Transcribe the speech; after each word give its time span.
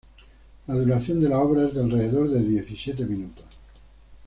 La 0.65 0.73
duración 0.73 1.21
de 1.21 1.29
la 1.29 1.37
obra 1.37 1.67
es 1.67 1.75
de 1.75 1.81
alrededor 1.81 2.27
de 2.31 2.39
diecisiete 2.39 3.05
minutos. 3.05 3.45